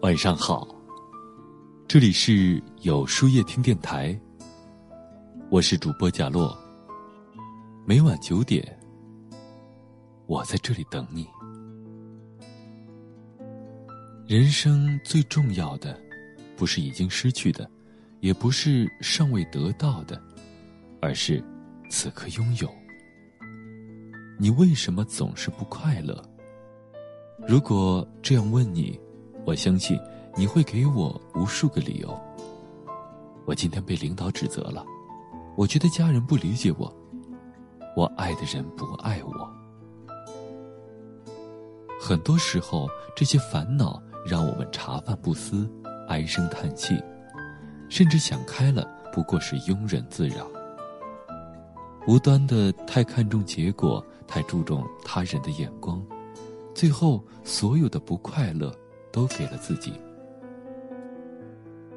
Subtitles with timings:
[0.00, 0.66] 晚上好，
[1.86, 4.18] 这里是有书夜听电台，
[5.50, 6.56] 我是主播贾洛。
[7.86, 8.78] 每晚九点，
[10.26, 11.28] 我在这里等你。
[14.26, 16.00] 人生最重要的，
[16.56, 17.70] 不是已经失去的，
[18.20, 20.20] 也不是尚未得到的，
[21.00, 21.42] 而是
[21.90, 22.77] 此刻拥有。
[24.38, 26.16] 你为什么总是不快乐？
[27.46, 28.98] 如果这样问你。
[29.46, 29.98] 我相信
[30.36, 32.20] 你会给我无数个理由。
[33.46, 34.84] 我今天被领导指责了，
[35.56, 36.94] 我觉得家人不理解我，
[37.96, 39.50] 我爱的人不爱我。
[41.98, 45.66] 很多时候，这些烦恼让我们茶饭不思，
[46.08, 47.02] 唉声叹气，
[47.88, 50.46] 甚至想开了，不过是庸人自扰。
[52.06, 56.00] 无端的太看重结果，太注重他人的眼光，
[56.72, 58.72] 最后所有的不快乐。
[59.10, 59.94] 都给了自己。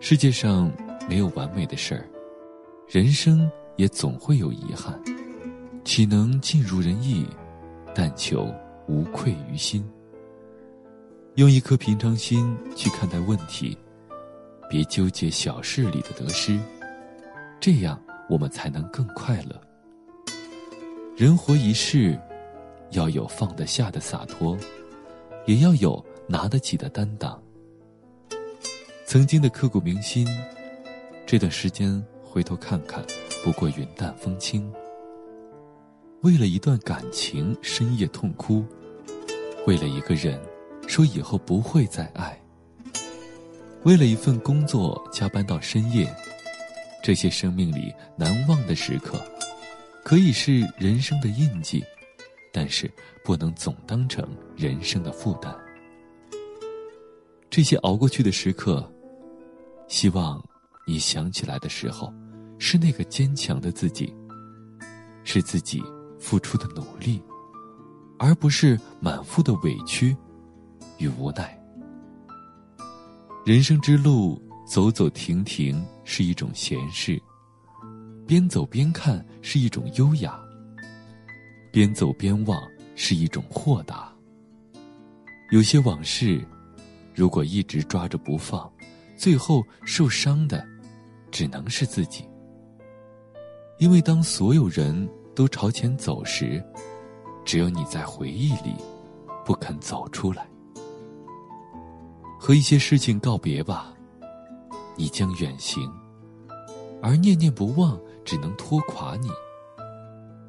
[0.00, 0.70] 世界上
[1.08, 2.04] 没有完美的事儿，
[2.88, 5.00] 人生也总会有遗憾，
[5.84, 7.24] 岂能尽如人意？
[7.94, 8.52] 但求
[8.88, 9.88] 无愧于心。
[11.36, 13.78] 用一颗平常心去看待问题，
[14.68, 16.58] 别纠结小事里的得失，
[17.60, 19.58] 这样我们才能更快乐。
[21.16, 22.18] 人活一世，
[22.90, 24.56] 要有放得下的洒脱，
[25.46, 26.04] 也要有。
[26.28, 27.40] 拿得起的担当，
[29.06, 30.26] 曾经的刻骨铭心，
[31.24, 33.00] 这段时间回头看看，
[33.44, 34.68] 不过云淡风轻。
[36.22, 38.64] 为了一段感情深夜痛哭，
[39.68, 40.36] 为了一个人
[40.88, 42.36] 说以后不会再爱，
[43.84, 46.12] 为了一份工作加班到深夜，
[47.04, 49.16] 这些生命里难忘的时刻，
[50.02, 51.84] 可以是人生的印记，
[52.56, 52.90] 但是
[53.22, 54.26] 不能总当成
[54.56, 55.54] 人生的负担。
[57.50, 58.90] 这些熬过去的时刻，
[59.88, 60.42] 希望
[60.86, 62.10] 你想起来的时候，
[62.58, 64.10] 是那个坚强的自己，
[65.22, 65.82] 是自己
[66.18, 67.22] 付出的努力，
[68.18, 70.16] 而不是满腹的委屈
[70.96, 71.62] 与无奈。
[73.44, 77.20] 人生之路，走走停停是一种闲适，
[78.26, 80.40] 边走边看是一种优雅，
[81.76, 84.10] 边走边忘是一种豁达。
[85.50, 86.42] 有些往事。
[87.14, 88.70] 如果一直抓着不放，
[89.14, 90.66] 最后受伤的
[91.30, 92.26] 只能是自己。
[93.78, 96.64] 因为当所有人都朝前走时，
[97.44, 98.74] 只有你在回忆里
[99.44, 100.48] 不肯走出来。
[102.40, 103.94] 和一些事情告别吧，
[104.96, 105.90] 你将远行，
[107.02, 109.28] 而念念不忘只能拖垮你。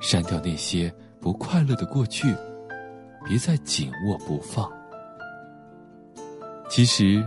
[0.00, 2.34] 删掉那些不快乐的过去，
[3.24, 4.68] 别再紧握不放。
[6.68, 7.24] 其实，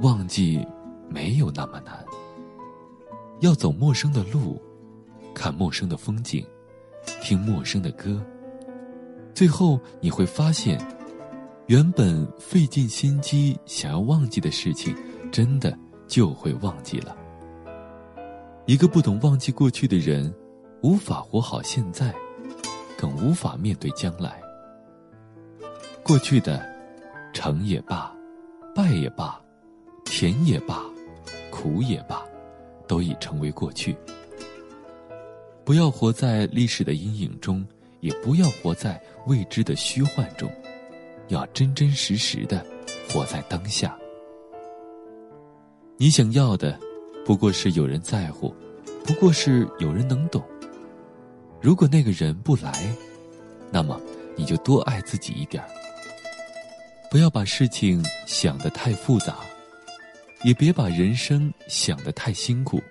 [0.00, 0.66] 忘记
[1.10, 2.02] 没有那么难。
[3.40, 4.58] 要走陌生的路，
[5.34, 6.42] 看陌生的风景，
[7.20, 8.24] 听陌生的歌，
[9.34, 10.80] 最后你会发现，
[11.66, 14.96] 原本费尽心机想要忘记的事情，
[15.30, 17.14] 真的就会忘记了。
[18.64, 20.32] 一个不懂忘记过去的人，
[20.82, 22.14] 无法活好现在，
[23.02, 24.40] 更无法面对将来。
[26.04, 26.64] 过去的，
[27.32, 28.14] 成也罢。
[28.76, 29.38] 败也罢，
[30.04, 30.82] 甜也罢，
[31.50, 32.22] 苦也罢，
[32.86, 33.94] 都已成为过去。
[35.64, 37.66] 不要活在历史的阴影中，
[38.00, 40.50] 也不要活在未知的虚幻中，
[41.28, 42.64] 要真真实实的
[43.12, 43.94] 活在当下。
[45.98, 46.78] 你想要的，
[47.26, 48.54] 不过是有人在乎，
[49.04, 50.42] 不过是有人能懂。
[51.62, 52.92] 如果那个人不来，
[53.70, 54.00] 那么
[54.36, 55.68] 你就多爱自己一点儿。
[57.08, 59.36] 不要把事情想得太复杂，
[60.42, 62.82] 也别把人生想得太辛苦。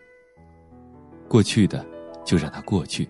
[1.28, 1.86] 过去的
[2.24, 3.10] 就让它过去，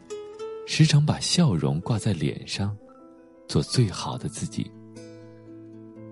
[0.65, 2.75] 时常把笑容挂在脸上，
[3.47, 4.71] 做最好的自己。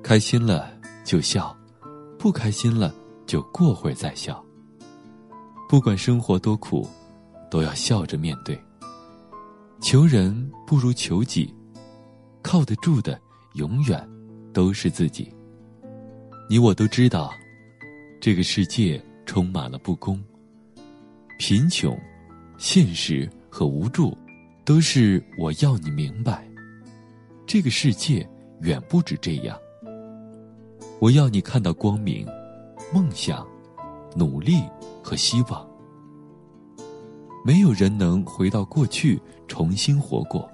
[0.03, 0.71] 开心了
[1.03, 1.57] 就笑，
[2.19, 2.93] 不开心了
[3.25, 4.45] 就过会儿再笑。
[5.67, 6.87] 不管生活多苦，
[7.49, 8.59] 都要笑着面对。
[9.81, 11.53] 求人不如求己，
[12.41, 13.19] 靠得住的
[13.55, 14.07] 永远。
[14.51, 15.31] 都是自己。
[16.49, 17.31] 你我都知道，
[18.19, 20.19] 这个世界充满了不公、
[21.37, 21.95] 贫穷、
[22.57, 24.17] 现实和无助，
[24.65, 26.49] 都是我要你明白。
[27.45, 28.27] 这个世界
[28.61, 29.55] 远不止这样。
[30.99, 32.27] 我要你看到光明、
[32.91, 33.47] 梦想、
[34.15, 34.63] 努力
[35.03, 35.68] 和希望。
[37.43, 40.49] 没有人能回到过去重新活过，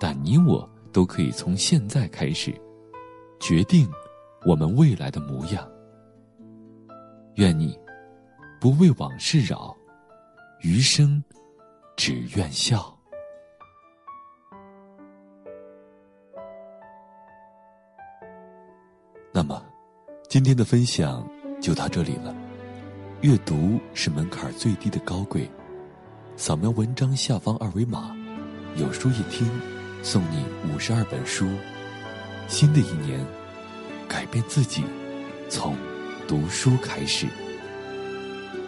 [0.00, 2.54] 但你我都可以从现在开始，
[3.38, 3.88] 决定
[4.44, 5.68] 我们未来的模样。
[7.36, 7.78] 愿你
[8.60, 9.76] 不为往事扰，
[10.62, 11.22] 余生
[11.96, 12.96] 只愿笑。
[19.32, 19.62] 那么，
[20.28, 21.26] 今天的分享
[21.60, 22.34] 就到这里了。
[23.20, 25.48] 阅读是门槛最低的高贵，
[26.40, 28.16] 扫描文章下方二维码，
[28.74, 29.46] 有书一听，
[30.02, 30.42] 送你
[30.72, 31.46] 五十二本书。
[32.48, 33.22] 新的一年，
[34.08, 34.82] 改变自己，
[35.50, 35.76] 从
[36.26, 37.26] 读书开始。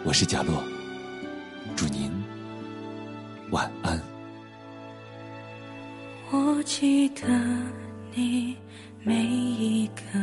[0.03, 0.63] 我是贾洛，
[1.75, 2.11] 祝您
[3.49, 3.99] 晚安。
[6.29, 7.27] 我记得
[8.13, 8.55] 你
[9.01, 10.19] 每一个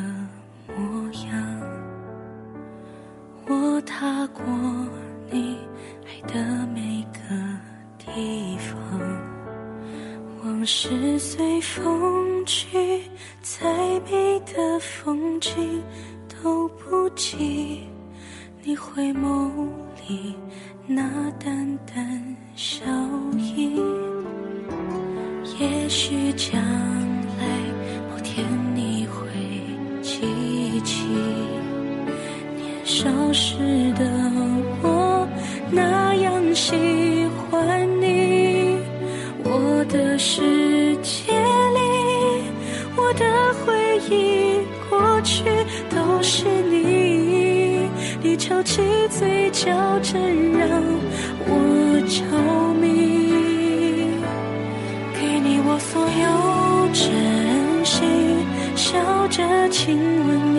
[17.21, 17.83] 起
[18.63, 19.51] 你回眸
[20.09, 20.35] 里
[20.87, 22.83] 那淡淡笑
[23.37, 23.79] 意。
[25.59, 26.59] 也许将
[27.39, 27.45] 来
[28.09, 28.43] 某天
[28.75, 29.29] 你会
[30.01, 31.05] 记起，
[32.57, 33.59] 年少时
[33.99, 34.07] 的
[34.83, 35.29] 我
[35.71, 36.75] 那样喜
[37.37, 38.79] 欢你。
[39.45, 41.35] 我的世界
[41.77, 41.81] 里，
[42.97, 45.45] 我的回忆过去
[45.91, 47.10] 都是你，
[48.23, 49.71] 你翘起嘴角，
[50.03, 50.69] 真让
[51.47, 52.21] 我着
[52.75, 54.13] 迷。
[55.19, 58.45] 给你我所有真心，
[58.77, 59.97] 笑着亲
[60.27, 60.50] 吻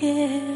[0.00, 0.49] 枫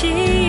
[0.00, 0.47] 心。